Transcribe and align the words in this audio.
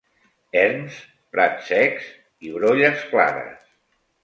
Erms, 0.61 0.95
prats 1.35 1.69
secs 1.73 2.09
i 2.49 2.57
brolles 2.57 3.07
clares. 3.13 3.63